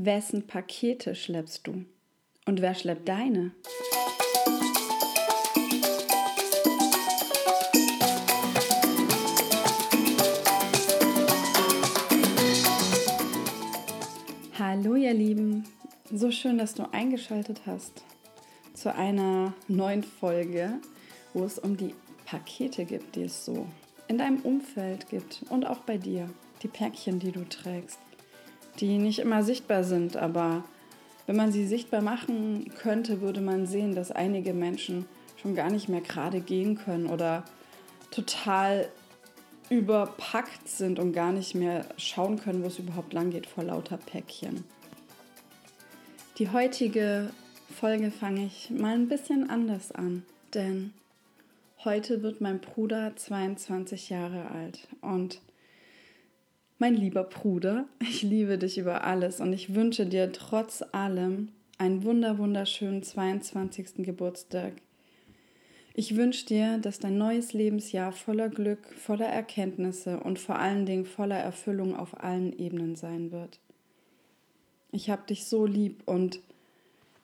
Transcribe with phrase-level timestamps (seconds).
[0.00, 1.84] Wessen Pakete schleppst du?
[2.46, 3.50] Und wer schleppt deine?
[14.56, 15.64] Hallo ihr Lieben,
[16.12, 18.04] so schön, dass du eingeschaltet hast
[18.74, 20.74] zu einer neuen Folge,
[21.34, 21.92] wo es um die
[22.24, 23.66] Pakete gibt, die es so
[24.06, 26.30] in deinem Umfeld gibt und auch bei dir,
[26.62, 27.98] die Päckchen, die du trägst
[28.80, 30.64] die nicht immer sichtbar sind, aber
[31.26, 35.06] wenn man sie sichtbar machen könnte, würde man sehen, dass einige Menschen
[35.36, 37.44] schon gar nicht mehr gerade gehen können oder
[38.10, 38.88] total
[39.70, 43.98] überpackt sind und gar nicht mehr schauen können, wo es überhaupt lang geht vor lauter
[43.98, 44.64] Päckchen.
[46.38, 47.30] Die heutige
[47.78, 50.92] Folge fange ich mal ein bisschen anders an, denn
[51.84, 55.40] heute wird mein Bruder 22 Jahre alt und
[56.78, 62.04] mein lieber Bruder, ich liebe dich über alles und ich wünsche dir trotz allem einen
[62.04, 64.04] wunder wunderschönen 22.
[64.04, 64.74] Geburtstag.
[65.94, 71.04] Ich wünsche dir, dass dein neues Lebensjahr voller Glück, voller Erkenntnisse und vor allen Dingen
[71.04, 73.58] voller Erfüllung auf allen Ebenen sein wird.
[74.92, 76.40] Ich habe dich so lieb und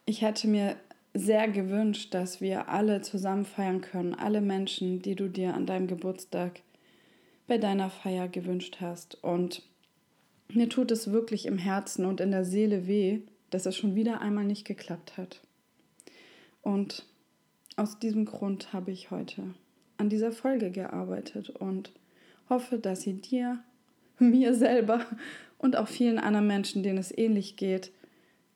[0.04, 0.76] ich hätte mir
[1.14, 5.86] sehr gewünscht, dass wir alle zusammen feiern können, alle Menschen, die du dir an deinem
[5.86, 6.60] Geburtstag
[7.46, 9.22] bei deiner Feier gewünscht hast.
[9.22, 9.62] Und
[10.48, 14.20] mir tut es wirklich im Herzen und in der Seele weh, dass es schon wieder
[14.20, 15.40] einmal nicht geklappt hat.
[16.62, 17.06] Und
[17.76, 19.54] aus diesem Grund habe ich heute
[19.96, 21.92] an dieser Folge gearbeitet und
[22.48, 23.62] hoffe, dass sie dir,
[24.18, 25.04] mir selber
[25.58, 27.92] und auch vielen anderen Menschen, denen es ähnlich geht,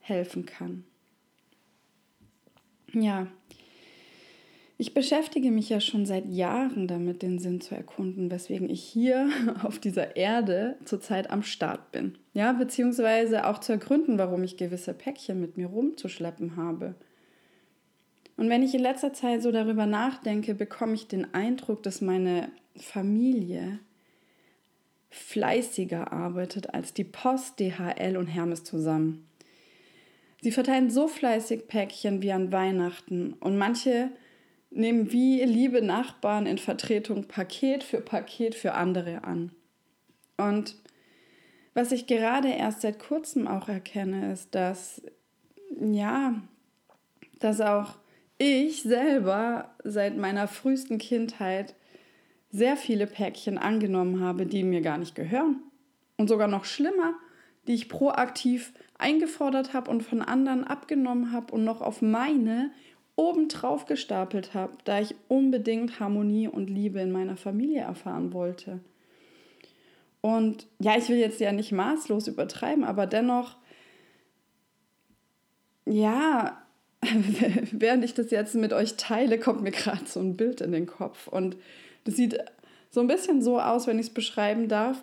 [0.01, 0.85] helfen kann.
[2.93, 3.27] Ja,
[4.81, 9.29] ich beschäftige mich ja schon seit Jahren damit, den Sinn zu erkunden, weswegen ich hier
[9.65, 12.17] auf dieser Erde zurzeit am Start bin.
[12.33, 16.95] Ja, beziehungsweise auch zu ergründen, warum ich gewisse Päckchen mit mir rumzuschleppen habe.
[18.37, 22.49] Und wenn ich in letzter Zeit so darüber nachdenke, bekomme ich den Eindruck, dass meine
[22.77, 23.81] Familie
[25.11, 29.27] fleißiger arbeitet als die Post, DHL und Hermes zusammen.
[30.41, 34.11] Sie verteilen so fleißig Päckchen wie an Weihnachten und manche
[34.71, 39.53] nehmen wie liebe Nachbarn in Vertretung Paket für Paket für andere an.
[40.37, 40.77] Und
[41.75, 45.03] was ich gerade erst seit kurzem auch erkenne, ist, dass
[45.81, 46.35] ja,
[47.39, 47.95] dass auch
[48.39, 51.75] ich selber seit meiner frühesten Kindheit
[52.51, 55.63] sehr viele Päckchen angenommen habe, die mir gar nicht gehören.
[56.17, 57.15] Und sogar noch schlimmer,
[57.67, 62.71] die ich proaktiv eingefordert habe und von anderen abgenommen habe und noch auf meine
[63.19, 68.79] obendrauf gestapelt habe, da ich unbedingt Harmonie und Liebe in meiner Familie erfahren wollte.
[70.21, 73.57] Und ja, ich will jetzt ja nicht maßlos übertreiben, aber dennoch,
[75.85, 76.63] ja,
[77.73, 80.87] während ich das jetzt mit euch teile, kommt mir gerade so ein Bild in den
[80.87, 81.27] Kopf.
[81.27, 81.57] Und
[82.05, 82.39] das sieht
[82.91, 85.03] so ein bisschen so aus, wenn ich es beschreiben darf.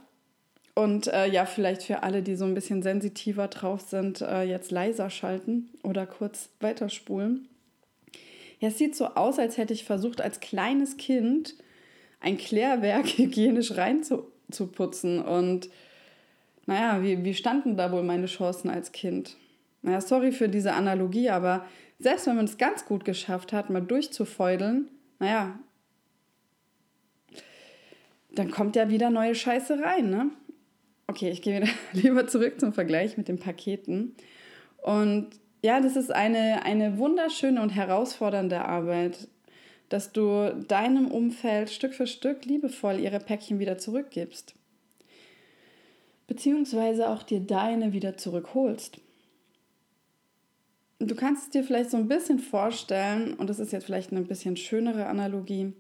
[0.73, 4.71] Und äh, ja, vielleicht für alle, die so ein bisschen sensitiver drauf sind, äh, jetzt
[4.71, 7.49] leiser schalten oder kurz weiterspulen.
[8.59, 11.55] Ja, es sieht so aus, als hätte ich versucht, als kleines Kind
[12.19, 15.21] ein Klärwerk hygienisch reinzuputzen.
[15.21, 15.69] Und
[16.65, 19.37] naja, wie, wie standen da wohl meine Chancen als Kind?
[19.81, 21.65] Naja, sorry für diese Analogie, aber
[21.99, 24.89] selbst wenn man es ganz gut geschafft hat, mal durchzufeudeln,
[25.19, 25.59] naja,
[28.31, 30.31] dann kommt ja wieder neue Scheiße rein, ne?
[31.07, 34.15] Okay, ich gehe wieder lieber zurück zum Vergleich mit den Paketen.
[34.77, 35.29] Und
[35.65, 39.27] ja, das ist eine, eine wunderschöne und herausfordernde Arbeit,
[39.89, 44.53] dass du deinem Umfeld Stück für Stück liebevoll ihre Päckchen wieder zurückgibst.
[46.27, 48.99] Beziehungsweise auch dir deine wieder zurückholst.
[50.99, 54.21] Du kannst es dir vielleicht so ein bisschen vorstellen, und das ist jetzt vielleicht eine
[54.21, 55.73] bisschen schönere Analogie,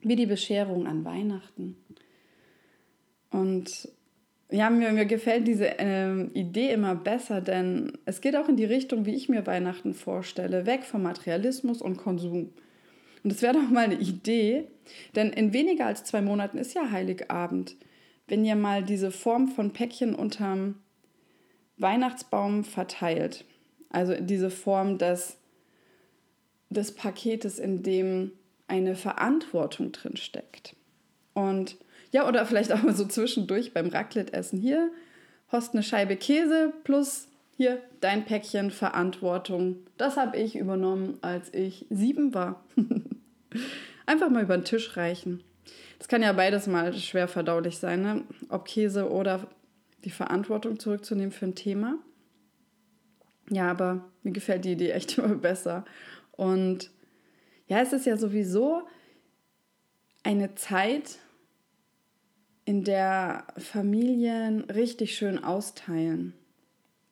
[0.00, 1.76] wie die Bescherung an Weihnachten.
[3.30, 3.88] Und
[4.50, 8.64] ja, mir, mir gefällt diese ähm, Idee immer besser, denn es geht auch in die
[8.64, 12.52] Richtung, wie ich mir Weihnachten vorstelle, weg vom Materialismus und Konsum.
[13.22, 14.68] Und das wäre doch mal eine Idee,
[15.16, 17.76] denn in weniger als zwei Monaten ist ja Heiligabend.
[18.28, 20.76] Wenn ihr mal diese Form von Päckchen unterm
[21.78, 23.44] Weihnachtsbaum verteilt,
[23.90, 25.38] also diese Form des,
[26.68, 28.32] des Paketes, in dem
[28.66, 30.76] eine Verantwortung drin steckt.
[31.32, 31.76] Und
[32.14, 34.60] ja, oder vielleicht auch mal so zwischendurch beim Raclette-Essen.
[34.60, 34.92] Hier
[35.48, 37.26] hast eine Scheibe Käse plus
[37.56, 39.78] hier dein Päckchen Verantwortung.
[39.96, 42.64] Das habe ich übernommen, als ich sieben war.
[44.06, 45.42] Einfach mal über den Tisch reichen.
[45.98, 48.22] Das kann ja beides mal schwer verdaulich sein, ne?
[48.48, 49.48] ob Käse oder
[50.04, 51.98] die Verantwortung zurückzunehmen für ein Thema.
[53.50, 55.84] Ja, aber mir gefällt die Idee echt immer besser.
[56.30, 56.92] Und
[57.66, 58.82] ja, es ist ja sowieso
[60.22, 61.18] eine Zeit,
[62.64, 66.32] in der Familien richtig schön austeilen.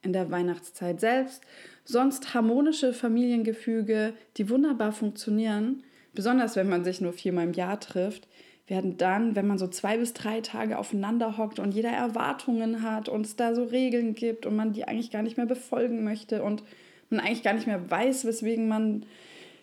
[0.02, 1.42] In der Weihnachtszeit selbst.
[1.84, 5.82] Sonst harmonische Familiengefüge, die wunderbar funktionieren,
[6.14, 8.28] besonders wenn man sich nur viermal im Jahr trifft,
[8.66, 13.08] werden dann, wenn man so zwei bis drei Tage aufeinander hockt und jeder Erwartungen hat
[13.08, 16.42] und es da so Regeln gibt und man die eigentlich gar nicht mehr befolgen möchte
[16.42, 16.62] und
[17.10, 19.04] man eigentlich gar nicht mehr weiß, weswegen man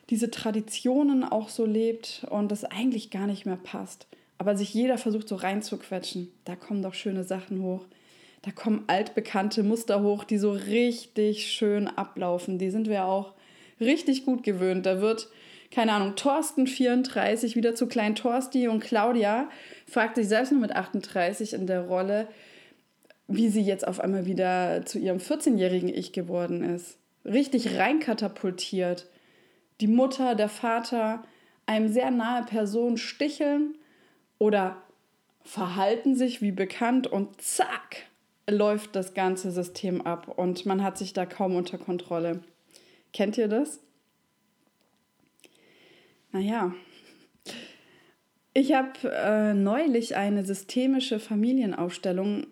[0.10, 4.08] diese Traditionen auch so lebt und das eigentlich gar nicht mehr passt.
[4.40, 6.32] Aber sich jeder versucht so reinzuquetschen.
[6.46, 7.86] Da kommen doch schöne Sachen hoch.
[8.42, 12.58] Da kommen altbekannte Muster hoch, die so richtig schön ablaufen.
[12.58, 13.34] Die sind wir auch
[13.80, 14.88] richtig gut gewöhnt.
[14.88, 15.28] Da wird,
[15.72, 19.50] keine Ahnung, Thorsten 34 wieder zu Klein Torsti und Claudia
[19.88, 22.28] fragt sich selbst nur mit 38 in der Rolle,
[23.28, 26.98] wie sie jetzt auf einmal wieder zu ihrem 14-jährigen Ich geworden ist.
[27.26, 29.06] Richtig reinkatapultiert
[29.82, 31.24] die Mutter, der Vater
[31.66, 33.76] einem sehr nahe Person sticheln
[34.40, 34.82] oder
[35.44, 38.08] verhalten sich wie bekannt und zack
[38.50, 42.42] läuft das ganze System ab und man hat sich da kaum unter Kontrolle.
[43.14, 43.80] Kennt ihr das?
[46.32, 46.74] Naja,
[48.54, 52.48] ich habe äh, neulich eine systemische Familienaufstellung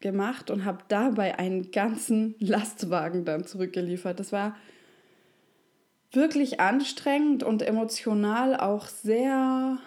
[0.00, 4.20] gemacht und habe dabei einen ganzen Lastwagen dann zurückgeliefert.
[4.20, 4.56] Das war
[6.12, 9.78] wirklich anstrengend und emotional auch sehr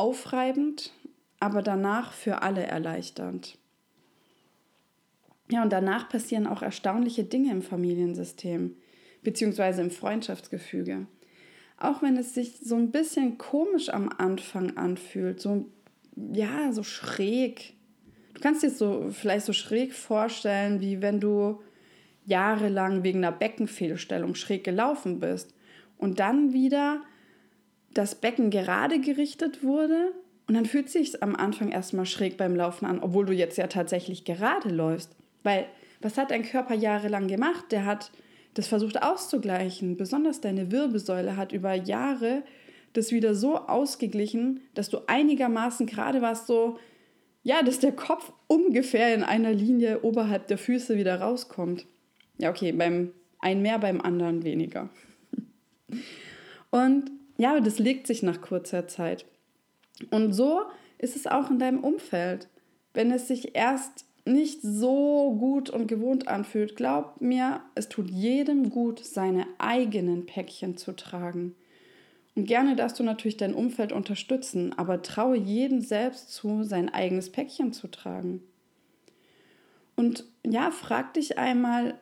[0.00, 0.94] aufreibend,
[1.40, 3.58] aber danach für alle erleichternd.
[5.50, 8.76] Ja, und danach passieren auch erstaunliche Dinge im Familiensystem,
[9.22, 11.06] beziehungsweise im Freundschaftsgefüge.
[11.76, 15.68] Auch wenn es sich so ein bisschen komisch am Anfang anfühlt, so,
[16.32, 17.74] ja, so schräg.
[18.32, 21.60] Du kannst dir so vielleicht so schräg vorstellen, wie wenn du
[22.24, 25.54] jahrelang wegen einer Beckenfehlstellung schräg gelaufen bist
[25.98, 27.02] und dann wieder
[27.92, 30.12] das Becken gerade gerichtet wurde
[30.46, 33.66] und dann fühlt sich am Anfang erstmal schräg beim Laufen an, obwohl du jetzt ja
[33.66, 35.14] tatsächlich gerade läufst.
[35.42, 35.66] Weil
[36.00, 37.66] was hat dein Körper jahrelang gemacht?
[37.70, 38.10] Der hat
[38.54, 39.96] das versucht auszugleichen.
[39.96, 42.42] Besonders deine Wirbelsäule hat über Jahre
[42.92, 46.78] das wieder so ausgeglichen, dass du einigermaßen gerade warst, so,
[47.42, 51.86] ja, dass der Kopf ungefähr in einer Linie oberhalb der Füße wieder rauskommt.
[52.38, 54.90] Ja, okay, beim einen mehr, beim anderen weniger.
[56.70, 57.10] Und
[57.40, 59.24] ja, das legt sich nach kurzer Zeit.
[60.10, 60.60] Und so
[60.98, 62.48] ist es auch in deinem Umfeld.
[62.92, 68.68] Wenn es sich erst nicht so gut und gewohnt anfühlt, glaub mir, es tut jedem
[68.68, 71.54] gut, seine eigenen Päckchen zu tragen.
[72.34, 77.32] Und gerne darfst du natürlich dein Umfeld unterstützen, aber traue jedem selbst zu, sein eigenes
[77.32, 78.42] Päckchen zu tragen.
[79.96, 81.98] Und ja, frag dich einmal,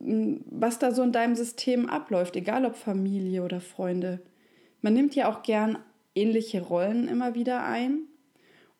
[0.00, 4.20] was da so in deinem System abläuft, egal ob Familie oder Freunde.
[4.80, 5.78] Man nimmt ja auch gern
[6.14, 8.02] ähnliche Rollen immer wieder ein.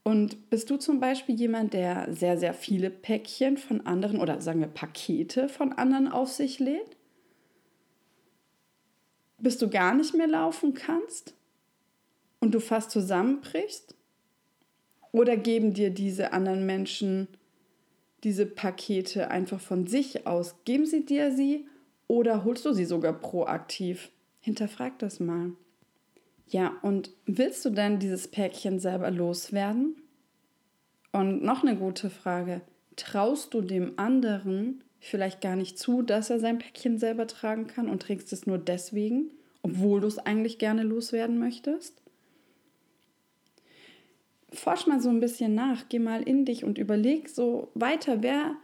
[0.04, 4.60] Und bist du zum Beispiel jemand, der sehr, sehr viele Päckchen von anderen oder sagen
[4.60, 6.96] wir Pakete von anderen auf sich lädt?
[9.38, 11.34] Bis du gar nicht mehr laufen kannst
[12.40, 13.94] und du fast zusammenbrichst?
[15.10, 17.28] Oder geben dir diese anderen Menschen
[18.24, 20.56] diese Pakete einfach von sich aus?
[20.64, 21.66] Geben sie dir sie
[22.06, 24.10] oder holst du sie sogar proaktiv?
[24.40, 25.52] Hinterfrag das mal.
[26.48, 29.96] Ja, und willst du denn dieses Päckchen selber loswerden?
[31.12, 32.62] Und noch eine gute Frage.
[32.96, 37.88] Traust du dem anderen vielleicht gar nicht zu, dass er sein Päckchen selber tragen kann
[37.88, 39.30] und trägst es nur deswegen,
[39.62, 42.02] obwohl du es eigentlich gerne loswerden möchtest?
[44.52, 48.56] Forsch mal so ein bisschen nach, geh mal in dich und überleg so weiter, wer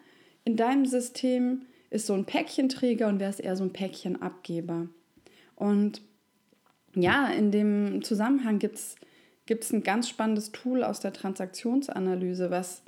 [0.45, 4.89] in deinem System ist so ein Päckchenträger und wer ist eher so ein Päckchenabgeber.
[5.57, 6.03] Und
[6.95, 12.83] ja, in dem Zusammenhang gibt es ein ganz spannendes Tool aus der Transaktionsanalyse, was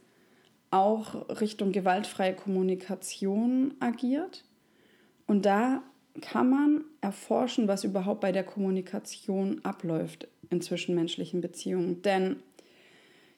[0.70, 4.44] auch Richtung gewaltfreie Kommunikation agiert.
[5.26, 5.82] Und da
[6.20, 12.02] kann man erforschen, was überhaupt bei der Kommunikation abläuft in zwischenmenschlichen Beziehungen.
[12.02, 12.36] Denn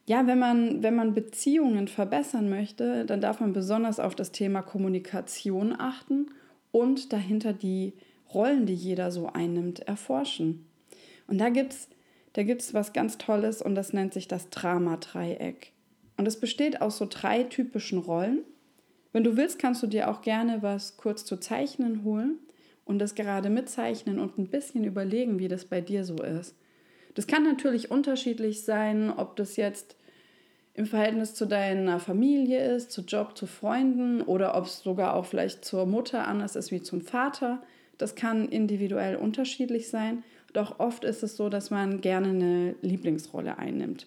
[0.09, 4.63] ja, wenn man, wenn man Beziehungen verbessern möchte, dann darf man besonders auf das Thema
[4.63, 6.31] Kommunikation achten
[6.73, 7.93] und dahinter die
[8.33, 10.67] Rollen, die jeder so einnimmt, erforschen.
[11.27, 11.89] Und da gibt es
[12.33, 15.73] da gibt's was ganz Tolles und das nennt sich das Drama-Dreieck.
[16.17, 18.45] Und es besteht aus so drei typischen Rollen.
[19.13, 22.39] Wenn du willst, kannst du dir auch gerne was kurz zu zeichnen holen
[22.85, 26.55] und das gerade mitzeichnen und ein bisschen überlegen, wie das bei dir so ist.
[27.15, 29.98] Das kann natürlich unterschiedlich sein, ob das jetzt
[30.79, 35.27] im Verhältnis zu deiner Familie ist, zu Job, zu Freunden oder ob es sogar auch
[35.27, 37.61] vielleicht zur Mutter anders ist wie zum Vater.
[37.99, 40.23] Das kann individuell unterschiedlich sein.
[40.53, 44.07] Doch oft ist es so, dass man gerne eine Lieblingsrolle einnimmt.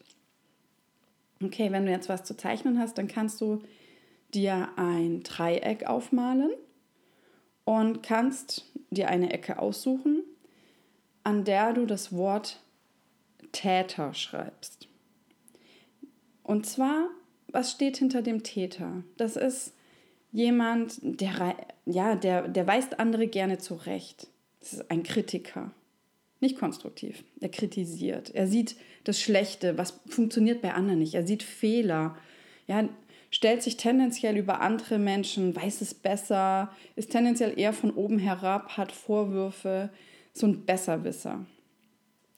[1.43, 3.61] Okay, wenn du jetzt was zu zeichnen hast, dann kannst du
[4.33, 6.51] dir ein Dreieck aufmalen
[7.65, 10.23] und kannst dir eine Ecke aussuchen,
[11.25, 12.61] an der du das Wort
[13.51, 14.87] Täter schreibst.
[16.43, 17.07] Und zwar,
[17.47, 19.03] was steht hinter dem Täter?
[19.17, 19.73] Das ist
[20.31, 21.55] jemand, der,
[21.85, 24.27] ja, der, der weist andere gerne zurecht.
[24.59, 25.71] Das ist ein Kritiker.
[26.39, 27.23] Nicht konstruktiv.
[27.39, 28.33] Er kritisiert.
[28.33, 31.13] Er sieht das Schlechte, was funktioniert bei anderen nicht.
[31.13, 32.17] Er sieht Fehler.
[32.67, 32.89] Ja,
[33.29, 38.77] stellt sich tendenziell über andere Menschen, weiß es besser, ist tendenziell eher von oben herab,
[38.77, 39.89] hat Vorwürfe,
[40.33, 41.45] so ein Besserwisser.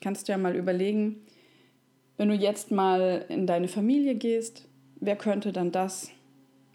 [0.01, 1.25] Kannst du ja mal überlegen,
[2.17, 4.67] wenn du jetzt mal in deine Familie gehst,
[4.99, 6.09] wer könnte dann das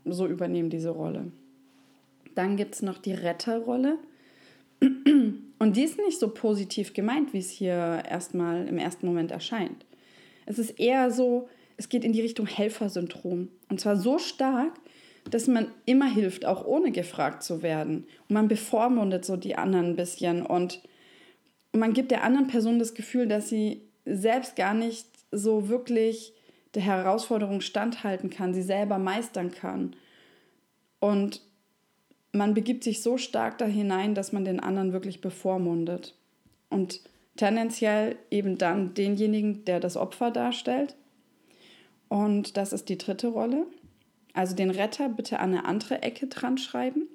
[0.04, 1.30] so übernehmen, diese Rolle?
[2.34, 3.98] Dann gibt es noch die Retterrolle.
[4.80, 9.84] Und die ist nicht so positiv gemeint, wie es hier erstmal im ersten Moment erscheint.
[10.46, 13.48] Es ist eher so, es geht in die Richtung Helfersyndrom.
[13.68, 14.72] Und zwar so stark,
[15.30, 18.06] dass man immer hilft, auch ohne gefragt zu werden.
[18.28, 20.80] Und man bevormundet so die anderen ein bisschen und
[21.72, 26.34] man gibt der anderen Person das Gefühl, dass sie selbst gar nicht so wirklich
[26.74, 29.96] der Herausforderung standhalten kann, sie selber meistern kann.
[31.00, 31.42] Und
[32.32, 36.14] man begibt sich so stark da hinein, dass man den anderen wirklich bevormundet.
[36.70, 37.00] Und
[37.36, 40.96] tendenziell eben dann denjenigen, der das Opfer darstellt.
[42.08, 43.66] Und das ist die dritte Rolle.
[44.34, 47.08] Also den Retter bitte an eine andere Ecke dran schreiben.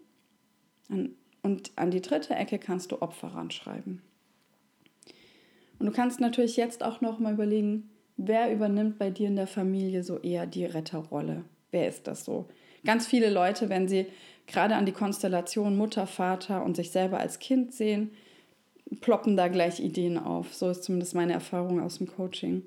[0.89, 4.01] Und an die dritte Ecke kannst du Opfer ranschreiben.
[5.79, 9.47] Und du kannst natürlich jetzt auch noch mal überlegen, wer übernimmt bei dir in der
[9.47, 11.43] Familie so eher die Retterrolle?
[11.71, 12.45] Wer ist das so?
[12.85, 14.07] Ganz viele Leute, wenn sie
[14.47, 18.11] gerade an die Konstellation Mutter, Vater und sich selber als Kind sehen,
[19.01, 20.53] ploppen da gleich Ideen auf.
[20.53, 22.63] So ist zumindest meine Erfahrung aus dem Coaching.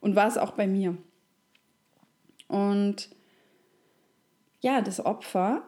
[0.00, 0.96] Und war es auch bei mir.
[2.48, 3.10] Und
[4.60, 5.62] ja, das Opfer,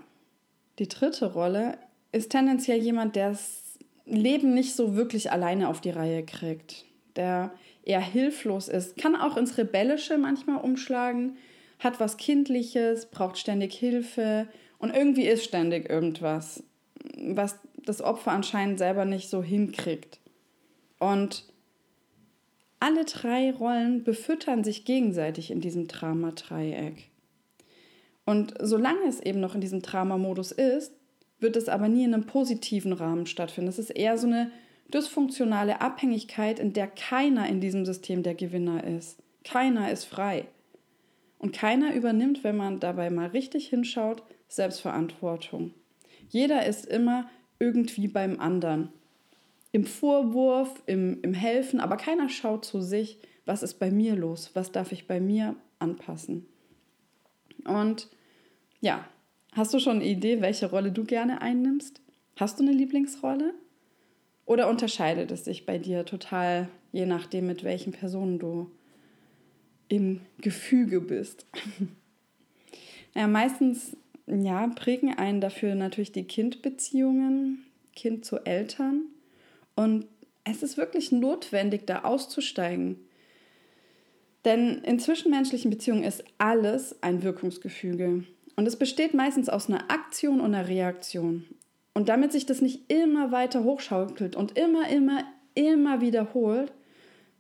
[0.79, 1.79] die dritte Rolle,
[2.13, 6.85] ist tendenziell jemand, der das Leben nicht so wirklich alleine auf die Reihe kriegt.
[7.17, 7.53] Der
[7.83, 11.37] eher hilflos ist, kann auch ins Rebellische manchmal umschlagen,
[11.79, 14.49] hat was Kindliches, braucht ständig Hilfe
[14.79, 16.63] und irgendwie ist ständig irgendwas,
[17.17, 20.21] was das Opfer anscheinend selber nicht so hinkriegt.
[20.99, 21.45] Und
[22.79, 27.11] alle drei Rollen befüttern sich gegenseitig in diesem Drama-Dreieck.
[28.25, 30.93] Und solange es eben noch in diesem Drama-Modus ist,
[31.41, 33.69] wird es aber nie in einem positiven Rahmen stattfinden.
[33.69, 34.53] Es ist eher so eine
[34.93, 39.23] dysfunktionale Abhängigkeit, in der keiner in diesem System der Gewinner ist.
[39.45, 40.47] Keiner ist frei.
[41.39, 45.73] Und keiner übernimmt, wenn man dabei mal richtig hinschaut, Selbstverantwortung.
[46.29, 48.91] Jeder ist immer irgendwie beim anderen.
[49.73, 54.51] Im Vorwurf, im, im Helfen, aber keiner schaut zu sich, was ist bei mir los,
[54.55, 56.47] was darf ich bei mir anpassen.
[57.65, 58.09] Und
[58.81, 59.05] ja,
[59.53, 62.01] hast du schon eine Idee, welche Rolle du gerne einnimmst?
[62.37, 63.55] Hast du eine Lieblingsrolle?
[64.45, 68.71] Oder unterscheidet es sich bei dir total, je nachdem, mit welchen Personen du
[69.89, 71.47] im Gefüge bist?
[73.15, 73.97] ja, meistens
[74.27, 79.03] ja, prägen einen dafür natürlich die Kindbeziehungen, Kind zu Eltern.
[79.75, 80.07] Und
[80.45, 82.97] es ist wirklich notwendig, da auszusteigen.
[84.45, 88.25] Denn in zwischenmenschlichen Beziehungen ist alles ein Wirkungsgefüge.
[88.57, 91.45] Und es besteht meistens aus einer Aktion und einer Reaktion.
[91.95, 96.73] Und damit sich das nicht immer weiter hochschaukelt und immer, immer, immer wiederholt,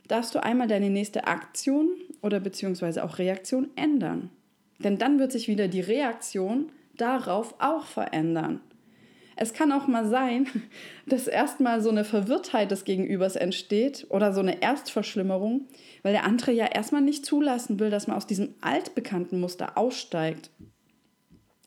[0.08, 1.88] darfst du einmal deine nächste Aktion
[2.20, 4.30] oder beziehungsweise auch Reaktion ändern.
[4.78, 8.60] Denn dann wird sich wieder die Reaktion darauf auch verändern.
[9.36, 10.46] Es kann auch mal sein,
[11.06, 15.66] dass erstmal so eine Verwirrtheit des Gegenübers entsteht oder so eine Erstverschlimmerung,
[16.02, 20.50] weil der andere ja erstmal nicht zulassen will, dass man aus diesem altbekannten Muster aussteigt.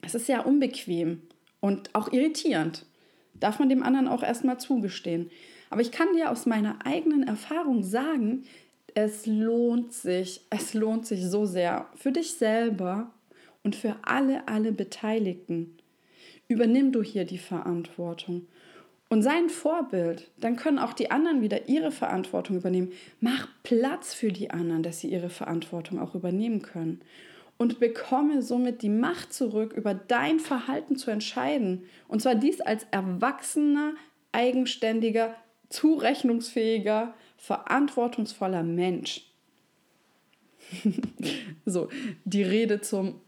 [0.03, 1.23] Es ist ja unbequem
[1.65, 2.85] und auch irritierend.
[3.33, 5.31] Darf man dem anderen auch erstmal zugestehen.
[5.71, 8.43] Aber ich kann dir aus meiner eigenen Erfahrung sagen,
[8.93, 13.09] es lohnt sich, es lohnt sich so sehr für dich selber
[13.63, 15.75] und für alle, alle Beteiligten.
[16.47, 18.45] Übernimm du hier die Verantwortung
[19.09, 20.29] und sei ein Vorbild.
[20.37, 22.91] Dann können auch die anderen wieder ihre Verantwortung übernehmen.
[23.21, 27.01] Mach Platz für die anderen, dass sie ihre Verantwortung auch übernehmen können
[27.57, 31.85] und bekomme somit die Macht zurück, über dein Verhalten zu entscheiden.
[32.07, 33.93] Und zwar dies als erwachsener,
[34.31, 35.35] eigenständiger,
[35.69, 39.31] zurechnungsfähiger, verantwortungsvoller Mensch.
[41.65, 41.89] so,
[42.25, 43.21] die Rede zum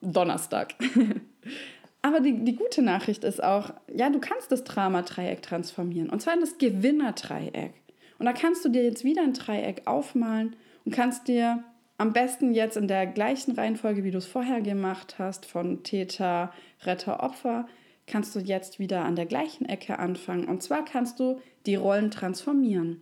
[0.00, 0.74] Donnerstag.
[2.02, 6.10] Aber die, die gute Nachricht ist auch, ja, du kannst das Drama-Dreieck transformieren.
[6.10, 7.74] Und zwar in das Gewinner-Dreieck.
[8.18, 11.64] Und da kannst du dir jetzt wieder ein Dreieck aufmalen und kannst dir
[12.02, 16.52] am besten jetzt in der gleichen Reihenfolge, wie du es vorher gemacht hast, von Täter,
[16.82, 17.68] Retter, Opfer,
[18.08, 20.48] kannst du jetzt wieder an der gleichen Ecke anfangen.
[20.48, 23.00] Und zwar kannst du die Rollen transformieren.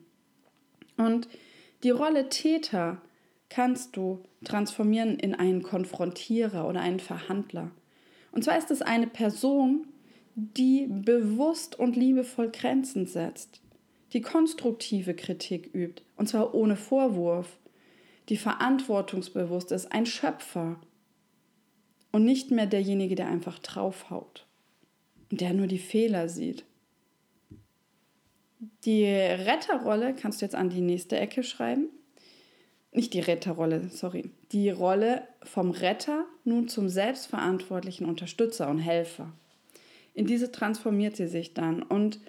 [0.99, 1.31] Und
[1.83, 3.01] die Rolle Täter
[3.49, 7.71] kannst du transformieren in einen Konfrontierer oder einen Verhandler.
[8.33, 9.87] Und zwar ist es eine Person,
[10.35, 13.63] die bewusst und liebevoll Grenzen setzt,
[14.13, 17.57] die konstruktive Kritik übt, und zwar ohne Vorwurf,
[18.31, 20.81] die verantwortungsbewusst ist, ein Schöpfer
[22.13, 24.47] und nicht mehr derjenige, der einfach draufhaut
[25.31, 26.65] und der nur die Fehler sieht.
[28.85, 31.89] Die Retterrolle kannst du jetzt an die nächste Ecke schreiben.
[32.93, 34.31] Nicht die Retterrolle, sorry.
[34.53, 39.33] Die Rolle vom Retter nun zum selbstverantwortlichen Unterstützer und Helfer.
[40.15, 41.83] In diese transformiert sie sich dann.
[41.83, 42.21] Und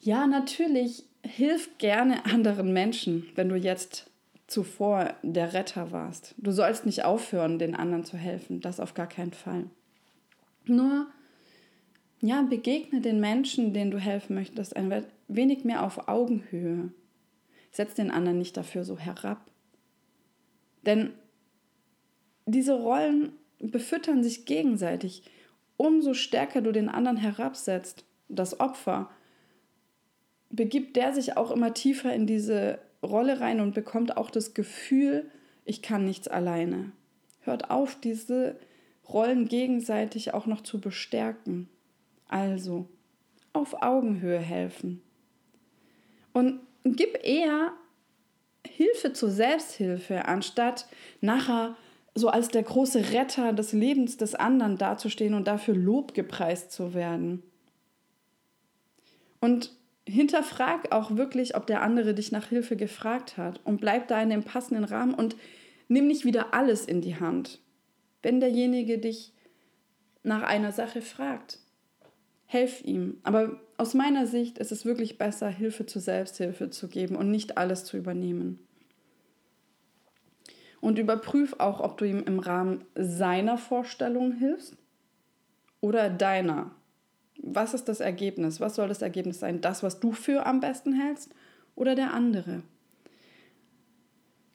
[0.00, 4.09] ja, natürlich hilft gerne anderen Menschen, wenn du jetzt
[4.50, 6.34] zuvor der Retter warst.
[6.36, 8.60] Du sollst nicht aufhören, den anderen zu helfen.
[8.60, 9.66] Das auf gar keinen Fall.
[10.64, 11.06] Nur
[12.20, 16.90] ja, begegne den Menschen, denen du helfen möchtest, ein wenig mehr auf Augenhöhe.
[17.70, 19.40] Setz den anderen nicht dafür so herab.
[20.84, 21.12] Denn
[22.44, 25.22] diese Rollen befüttern sich gegenseitig.
[25.76, 29.08] Umso stärker du den anderen herabsetzt, das Opfer,
[30.50, 35.30] begibt der sich auch immer tiefer in diese Rolle rein und bekommt auch das Gefühl,
[35.64, 36.92] ich kann nichts alleine.
[37.40, 38.56] Hört auf, diese
[39.08, 41.68] Rollen gegenseitig auch noch zu bestärken.
[42.28, 42.88] Also
[43.52, 45.02] auf Augenhöhe helfen.
[46.32, 47.72] Und gib eher
[48.66, 50.86] Hilfe zur Selbsthilfe, anstatt
[51.20, 51.76] nachher
[52.14, 56.94] so als der große Retter des Lebens des anderen dazustehen und dafür Lob gepreist zu
[56.94, 57.42] werden.
[59.40, 59.72] Und
[60.10, 64.30] hinterfrag auch wirklich, ob der andere dich nach Hilfe gefragt hat und bleib da in
[64.30, 65.36] dem passenden Rahmen und
[65.88, 67.60] nimm nicht wieder alles in die Hand.
[68.22, 69.32] Wenn derjenige dich
[70.22, 71.58] nach einer Sache fragt,
[72.46, 73.18] helf ihm.
[73.22, 77.56] Aber aus meiner Sicht ist es wirklich besser, Hilfe zur Selbsthilfe zu geben und nicht
[77.56, 78.58] alles zu übernehmen.
[80.80, 84.76] Und überprüf auch, ob du ihm im Rahmen seiner Vorstellung hilfst
[85.80, 86.74] oder deiner.
[87.42, 88.60] Was ist das Ergebnis?
[88.60, 89.60] Was soll das Ergebnis sein?
[89.60, 91.30] Das, was du für am besten hältst
[91.74, 92.62] oder der andere?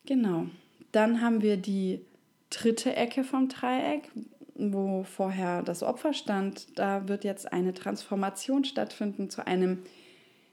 [0.06, 0.48] Genau.
[0.92, 2.02] Dann haben wir die
[2.50, 4.10] dritte Ecke vom Dreieck,
[4.56, 9.84] wo vorher das Opfer stand, da wird jetzt eine Transformation stattfinden zu einem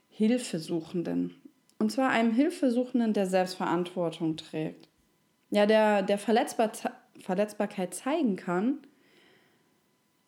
[0.09, 1.35] Hilfesuchenden.
[1.79, 4.89] Und zwar einem Hilfesuchenden, der Selbstverantwortung trägt.
[5.51, 6.73] Ja, der, der Verletzbar
[7.21, 8.79] Verletzbarkeit zeigen kann,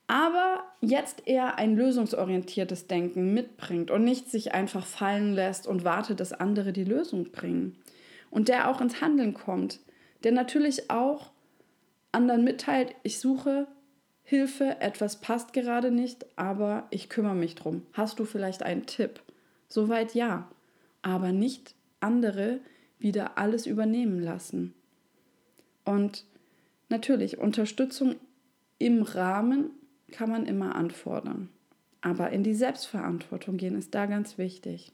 [0.06, 6.20] aber jetzt eher ein lösungsorientiertes Denken mitbringt und nicht sich einfach fallen lässt und wartet,
[6.20, 7.76] dass andere die Lösung bringen.
[8.30, 9.80] Und der auch ins Handeln kommt,
[10.24, 11.30] der natürlich auch
[12.12, 13.66] anderen mitteilt, ich suche
[14.22, 17.82] Hilfe, etwas passt gerade nicht, aber ich kümmere mich drum.
[17.92, 19.20] Hast du vielleicht einen Tipp?
[19.68, 20.48] Soweit ja,
[21.02, 22.60] aber nicht andere
[22.98, 24.72] wieder alles übernehmen lassen.
[25.84, 26.24] Und
[26.88, 28.16] natürlich, Unterstützung
[28.78, 29.70] im Rahmen
[30.14, 31.48] kann man immer anfordern.
[32.00, 34.92] Aber in die Selbstverantwortung gehen ist da ganz wichtig.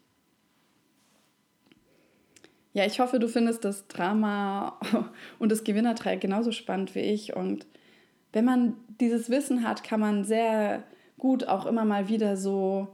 [2.73, 4.79] Ja, ich hoffe, du findest das Drama
[5.39, 7.35] und das Gewinnertreieck genauso spannend wie ich.
[7.35, 7.65] Und
[8.31, 10.83] wenn man dieses Wissen hat, kann man sehr
[11.17, 12.87] gut auch immer mal wieder so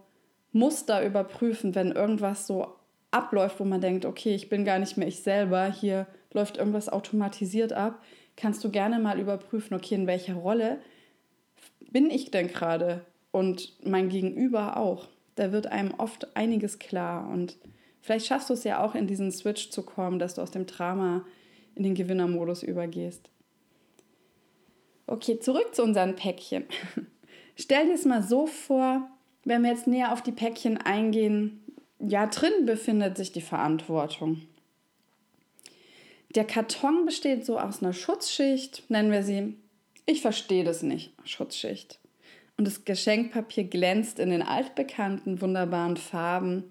[0.51, 2.75] Muster überprüfen, wenn irgendwas so
[3.11, 6.89] abläuft, wo man denkt, okay, ich bin gar nicht mehr ich selber, hier läuft irgendwas
[6.89, 8.03] automatisiert ab,
[8.35, 10.79] kannst du gerne mal überprüfen, okay, in welcher Rolle
[11.91, 15.07] bin ich denn gerade und mein Gegenüber auch.
[15.35, 17.57] Da wird einem oft einiges klar und
[18.07, 20.65] Vielleicht schaffst du es ja auch in diesen Switch zu kommen, dass du aus dem
[20.65, 21.25] Drama
[21.75, 23.29] in den Gewinnermodus übergehst.
[25.07, 26.63] Okay, zurück zu unseren Päckchen.
[27.57, 29.09] Stell dir es mal so vor,
[29.43, 31.61] wenn wir jetzt näher auf die Päckchen eingehen,
[31.99, 34.41] ja, drin befindet sich die Verantwortung.
[36.33, 39.57] Der Karton besteht so aus einer Schutzschicht, nennen wir sie,
[40.07, 41.99] ich verstehe das nicht, Schutzschicht.
[42.57, 46.63] Und das Geschenkpapier glänzt in den altbekannten, wunderbaren Farben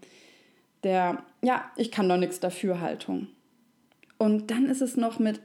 [0.82, 3.28] der, ja, ich kann doch nichts dafür Haltung.
[4.18, 5.40] Und dann ist es noch mit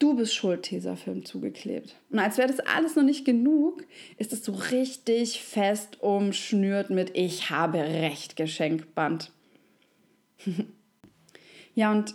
[0.00, 1.94] Du bist schuld, Tesafilm zugeklebt.
[2.10, 3.84] Und als wäre das alles noch nicht genug,
[4.18, 9.30] ist es so richtig fest umschnürt mit Ich habe Recht Geschenkband.
[11.74, 12.14] ja, und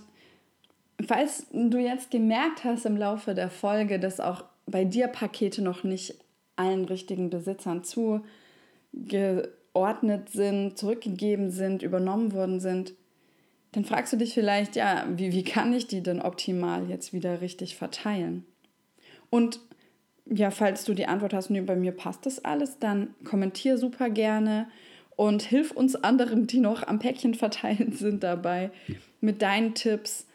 [1.08, 5.84] falls du jetzt gemerkt hast im Laufe der Folge, dass auch bei dir Pakete noch
[5.84, 6.16] nicht
[6.56, 12.94] allen richtigen Besitzern zugeordnet sind, zurückgegeben sind, übernommen worden sind,
[13.72, 17.42] dann fragst du dich vielleicht, ja, wie, wie kann ich die denn optimal jetzt wieder
[17.42, 18.46] richtig verteilen?
[19.30, 19.60] Und
[20.26, 24.10] ja, falls du die Antwort hast, nee, bei mir passt das alles, dann kommentier super
[24.10, 24.68] gerne
[25.16, 28.72] und hilf uns anderen, die noch am Päckchen verteilen sind, dabei
[29.22, 30.26] mit deinen Tipps.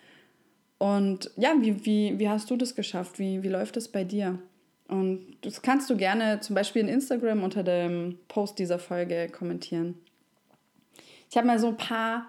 [0.84, 3.18] Und ja, wie, wie, wie hast du das geschafft?
[3.18, 4.38] Wie, wie läuft das bei dir?
[4.86, 9.94] Und das kannst du gerne zum Beispiel in Instagram unter dem Post dieser Folge kommentieren.
[11.30, 12.28] Ich habe mal so ein paar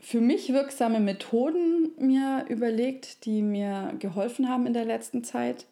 [0.00, 5.66] für mich wirksame Methoden mir überlegt, die mir geholfen haben in der letzten Zeit.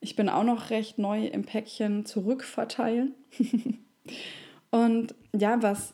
[0.00, 3.12] Ich bin auch noch recht neu im Päckchen zurückverteilen.
[4.70, 5.92] Und ja, was,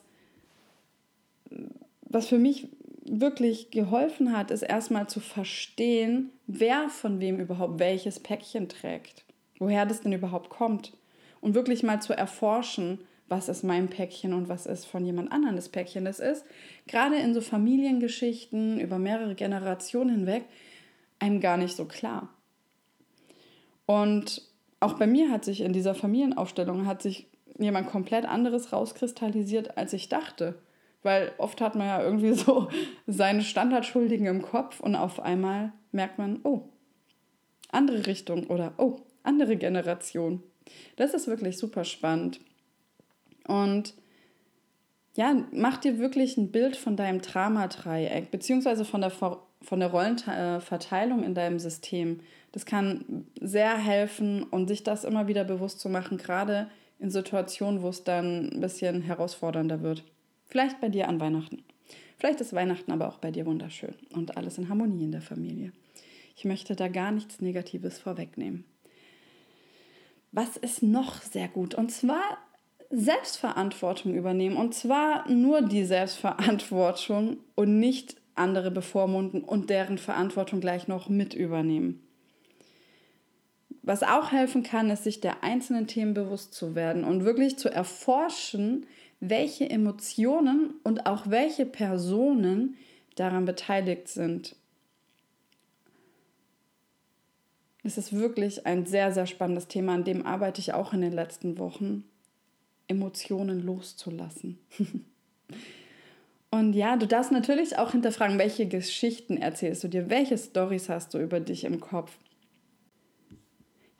[2.02, 2.68] was für mich
[3.11, 9.25] wirklich geholfen hat, ist erstmal zu verstehen, wer von wem überhaupt welches Päckchen trägt,
[9.59, 10.92] woher das denn überhaupt kommt
[11.40, 15.57] und wirklich mal zu erforschen, was ist mein Päckchen und was ist von jemand anderem
[15.57, 16.05] das Päckchen.
[16.05, 16.44] Das ist
[16.87, 20.44] gerade in so Familiengeschichten über mehrere Generationen hinweg
[21.18, 22.29] einem gar nicht so klar.
[23.87, 24.42] Und
[24.79, 27.27] auch bei mir hat sich in dieser Familienaufstellung hat sich
[27.59, 30.55] jemand komplett anderes rauskristallisiert, als ich dachte.
[31.02, 32.68] Weil oft hat man ja irgendwie so
[33.06, 36.68] seine Standardschuldigen im Kopf und auf einmal merkt man, oh,
[37.70, 40.42] andere Richtung oder oh, andere Generation.
[40.96, 42.40] Das ist wirklich super spannend.
[43.46, 43.94] Und
[45.16, 51.24] ja, mach dir wirklich ein Bild von deinem Drama-Dreieck, beziehungsweise von der, von der Rollenverteilung
[51.24, 52.20] in deinem System.
[52.52, 57.82] Das kann sehr helfen und sich das immer wieder bewusst zu machen, gerade in Situationen,
[57.82, 60.04] wo es dann ein bisschen herausfordernder wird.
[60.50, 61.64] Vielleicht bei dir an Weihnachten.
[62.18, 65.72] Vielleicht ist Weihnachten aber auch bei dir wunderschön und alles in Harmonie in der Familie.
[66.36, 68.64] Ich möchte da gar nichts Negatives vorwegnehmen.
[70.32, 71.74] Was ist noch sehr gut?
[71.74, 72.38] Und zwar
[72.90, 74.56] Selbstverantwortung übernehmen.
[74.56, 81.34] Und zwar nur die Selbstverantwortung und nicht andere bevormunden und deren Verantwortung gleich noch mit
[81.34, 82.02] übernehmen.
[83.82, 87.68] Was auch helfen kann, ist, sich der einzelnen Themen bewusst zu werden und wirklich zu
[87.68, 88.86] erforschen,
[89.20, 92.76] welche Emotionen und auch welche Personen
[93.16, 94.56] daran beteiligt sind.
[97.83, 101.12] Es ist wirklich ein sehr, sehr spannendes Thema, an dem arbeite ich auch in den
[101.12, 102.04] letzten Wochen.
[102.88, 104.59] Emotionen loszulassen.
[106.50, 111.14] Und ja, du darfst natürlich auch hinterfragen, welche Geschichten erzählst du dir, welche Stories hast
[111.14, 112.18] du über dich im Kopf.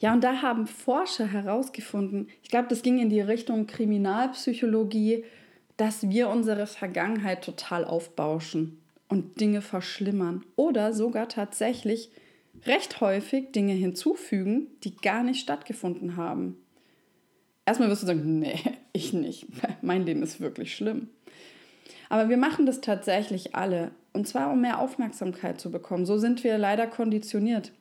[0.01, 5.25] Ja, und da haben Forscher herausgefunden, ich glaube, das ging in die Richtung Kriminalpsychologie,
[5.77, 12.11] dass wir unsere Vergangenheit total aufbauschen und Dinge verschlimmern oder sogar tatsächlich
[12.67, 16.57] recht häufig Dinge hinzufügen, die gar nicht stattgefunden haben.
[17.67, 18.59] Erstmal wirst du sagen, nee,
[18.93, 19.47] ich nicht.
[19.83, 21.09] Mein Leben ist wirklich schlimm.
[22.09, 23.93] Aber wir machen das tatsächlich alle.
[24.13, 26.07] Und zwar, um mehr Aufmerksamkeit zu bekommen.
[26.07, 27.73] So sind wir leider konditioniert.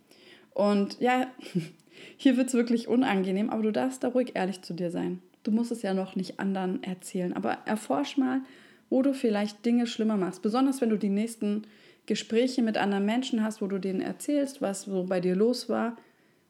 [0.54, 1.28] Und ja,
[2.18, 5.22] hier wird es wirklich unangenehm, aber du darfst da ruhig ehrlich zu dir sein.
[5.44, 8.42] Du musst es ja noch nicht anderen erzählen, aber erforsch mal,
[8.90, 10.42] wo du vielleicht Dinge schlimmer machst.
[10.42, 11.64] Besonders wenn du die nächsten
[12.06, 15.96] Gespräche mit anderen Menschen hast, wo du denen erzählst, was so bei dir los war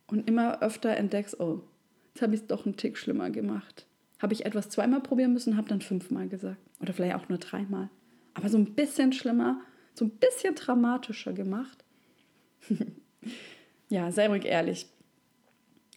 [0.07, 1.61] und immer öfter entdeckst, oh,
[2.13, 3.85] jetzt habe ich es doch einen Tick schlimmer gemacht.
[4.19, 6.57] Habe ich etwas zweimal probieren müssen, habe dann fünfmal gesagt.
[6.79, 7.89] Oder vielleicht auch nur dreimal.
[8.33, 9.61] Aber so ein bisschen schlimmer,
[9.93, 11.83] so ein bisschen dramatischer gemacht.
[13.89, 14.87] ja, sei ruhig ehrlich.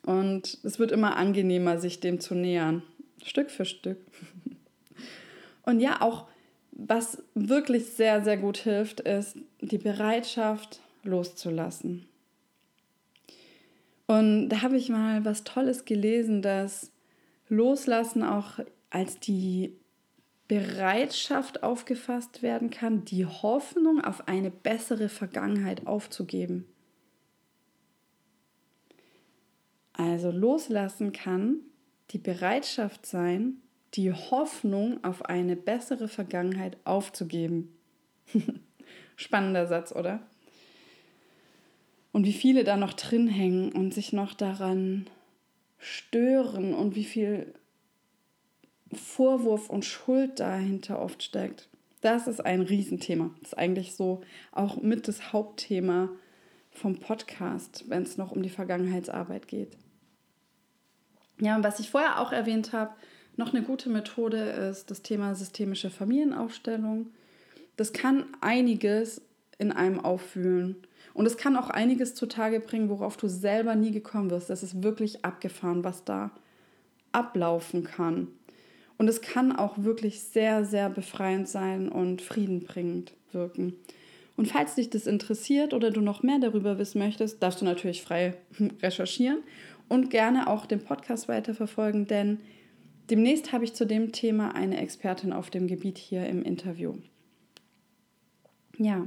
[0.05, 2.83] Und es wird immer angenehmer, sich dem zu nähern.
[3.25, 3.99] Stück für Stück.
[5.65, 6.27] Und ja, auch
[6.73, 12.07] was wirklich sehr, sehr gut hilft, ist die Bereitschaft loszulassen.
[14.07, 16.91] Und da habe ich mal was Tolles gelesen, dass
[17.49, 18.59] Loslassen auch
[18.91, 19.77] als die
[20.49, 26.67] Bereitschaft aufgefasst werden kann, die Hoffnung auf eine bessere Vergangenheit aufzugeben.
[30.13, 31.61] Also loslassen kann
[32.11, 33.63] die Bereitschaft sein,
[33.95, 37.75] die Hoffnung auf eine bessere Vergangenheit aufzugeben.
[39.17, 40.21] Spannender Satz, oder?
[42.13, 45.07] Und wie viele da noch drin hängen und sich noch daran
[45.79, 47.55] stören und wie viel
[48.93, 51.71] Vorwurf und Schuld dahinter oft steckt.
[52.03, 53.31] Das ist ein Riesenthema.
[53.41, 54.21] Das ist eigentlich so
[54.51, 56.11] auch mit das Hauptthema
[56.71, 59.79] vom Podcast, wenn es noch um die Vergangenheitsarbeit geht.
[61.43, 62.93] Ja, und was ich vorher auch erwähnt habe,
[63.37, 64.39] noch eine gute Methode
[64.71, 67.09] ist das Thema systemische Familienaufstellung.
[67.77, 69.23] Das kann einiges
[69.59, 70.77] in einem auffühlen.
[71.15, 74.51] Und es kann auch einiges zutage bringen, worauf du selber nie gekommen wirst.
[74.51, 76.31] Das ist wirklich abgefahren, was da
[77.11, 78.29] ablaufen kann.
[78.97, 83.75] Und es kann auch wirklich sehr, sehr befreiend sein und friedenbringend wirken.
[84.37, 88.03] Und falls dich das interessiert oder du noch mehr darüber wissen möchtest, darfst du natürlich
[88.03, 88.35] frei
[88.81, 89.39] recherchieren
[89.93, 92.39] und gerne auch den Podcast weiterverfolgen, denn
[93.11, 96.95] demnächst habe ich zu dem Thema eine Expertin auf dem Gebiet hier im Interview.
[98.79, 99.07] Ja,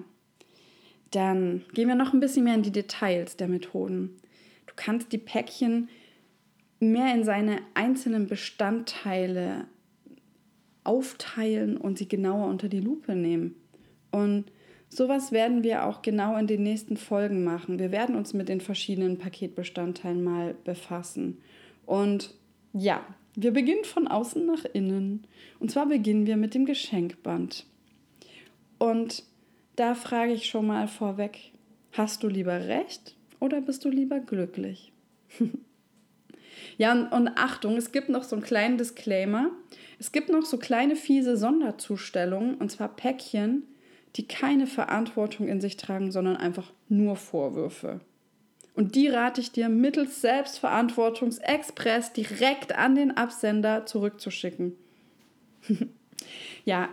[1.10, 4.17] dann gehen wir noch ein bisschen mehr in die Details der Methoden.
[4.67, 5.89] Du kannst die Päckchen
[6.80, 9.65] mehr in seine einzelnen Bestandteile
[10.84, 13.56] aufteilen und sie genauer unter die Lupe nehmen.
[14.12, 14.52] Und
[14.96, 17.80] sowas werden wir auch genau in den nächsten Folgen machen.
[17.80, 21.42] Wir werden uns mit den verschiedenen Paketbestandteilen mal befassen.
[21.86, 22.34] Und
[22.74, 23.06] ja,
[23.36, 25.28] wir beginnen von außen nach innen.
[25.60, 27.66] Und zwar beginnen wir mit dem Geschenkband.
[28.78, 29.24] Und
[29.76, 31.52] da frage ich schon mal vorweg,
[31.92, 34.94] hast du lieber recht oder bist du lieber glücklich?
[36.78, 39.52] ja, und, und Achtung, es gibt noch so einen kleinen Disclaimer.
[40.00, 43.64] Es gibt noch so kleine fiese Sonderzustellungen, und zwar Päckchen,
[44.15, 47.99] die keine Verantwortung in sich tragen, sondern einfach nur Vorwürfe.
[48.73, 54.73] Und die rate ich dir mittels Selbstverantwortungsexpress direkt an den Absender zurückzuschicken.
[56.65, 56.89] ja,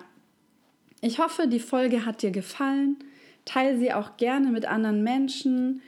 [1.01, 2.97] ich hoffe, die Folge hat dir gefallen.
[3.45, 5.83] Teile sie auch gerne mit anderen Menschen,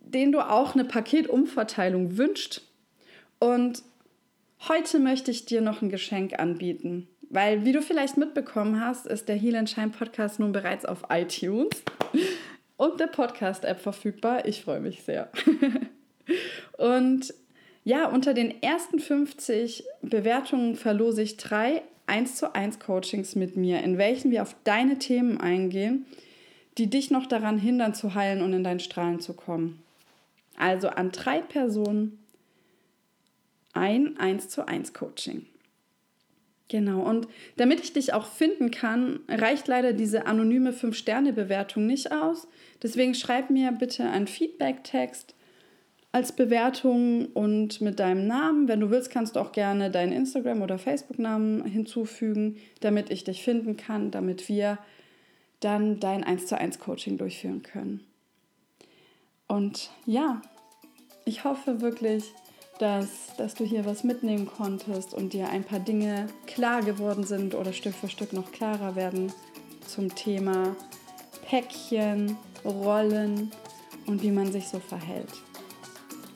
[0.00, 2.62] denen du auch eine Paketumverteilung wünscht.
[3.38, 3.82] Und
[4.66, 7.06] heute möchte ich dir noch ein Geschenk anbieten.
[7.30, 11.82] Weil, wie du vielleicht mitbekommen hast, ist der Heal Shine Podcast nun bereits auf iTunes
[12.76, 14.46] und der Podcast-App verfügbar.
[14.46, 15.30] Ich freue mich sehr.
[16.78, 17.34] und
[17.84, 23.82] ja, unter den ersten 50 Bewertungen verlose ich drei 1 zu 1 Coachings mit mir,
[23.82, 26.06] in welchen wir auf deine Themen eingehen,
[26.78, 29.82] die dich noch daran hindern zu heilen und in dein Strahlen zu kommen.
[30.56, 32.18] Also an drei Personen
[33.74, 35.46] ein 1 zu 1 Coaching.
[36.68, 37.26] Genau, und
[37.56, 42.46] damit ich dich auch finden kann, reicht leider diese anonyme 5-Sterne-Bewertung nicht aus.
[42.82, 45.34] Deswegen schreib mir bitte einen Feedback-Text
[46.12, 48.68] als Bewertung und mit deinem Namen.
[48.68, 53.42] Wenn du willst, kannst du auch gerne deinen Instagram- oder Facebook-Namen hinzufügen, damit ich dich
[53.42, 54.78] finden kann, damit wir
[55.60, 58.00] dann dein 1 zu 1 Coaching durchführen können.
[59.46, 60.42] Und ja,
[61.24, 62.24] ich hoffe wirklich,
[62.78, 67.54] dass, dass du hier was mitnehmen konntest und dir ein paar Dinge klar geworden sind
[67.54, 69.32] oder Stück für Stück noch klarer werden
[69.86, 70.76] zum Thema
[71.48, 73.50] Päckchen, Rollen
[74.06, 75.32] und wie man sich so verhält.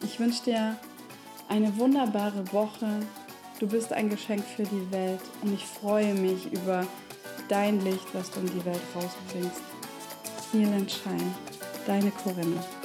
[0.05, 0.77] Ich wünsche dir
[1.49, 3.01] eine wunderbare Woche.
[3.61, 6.87] Du bist ein Geschenk für die Welt und ich freue mich über
[7.49, 9.63] dein Licht, was du in die Welt rausbringst.
[10.53, 11.35] Heal and Shine,
[11.87, 12.82] deine Corinne.